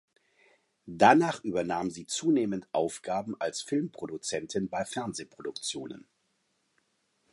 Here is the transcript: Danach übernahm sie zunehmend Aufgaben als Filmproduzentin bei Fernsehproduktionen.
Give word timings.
Danach 0.87 1.43
übernahm 1.43 1.91
sie 1.91 2.07
zunehmend 2.07 2.67
Aufgaben 2.71 3.39
als 3.39 3.61
Filmproduzentin 3.61 4.67
bei 4.67 4.83
Fernsehproduktionen. 4.83 6.07